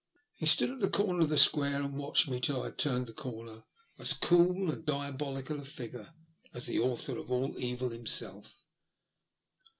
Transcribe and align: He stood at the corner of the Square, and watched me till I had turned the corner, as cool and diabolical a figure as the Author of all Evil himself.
He 0.33 0.47
stood 0.47 0.71
at 0.71 0.79
the 0.79 0.89
corner 0.89 1.19
of 1.21 1.29
the 1.29 1.37
Square, 1.37 1.83
and 1.83 1.95
watched 1.95 2.27
me 2.27 2.39
till 2.39 2.61
I 2.61 2.69
had 2.69 2.79
turned 2.79 3.05
the 3.05 3.13
corner, 3.13 3.65
as 3.99 4.13
cool 4.13 4.71
and 4.71 4.83
diabolical 4.83 5.59
a 5.59 5.63
figure 5.63 6.15
as 6.55 6.65
the 6.65 6.79
Author 6.79 7.19
of 7.19 7.29
all 7.29 7.53
Evil 7.59 7.89
himself. 7.89 8.65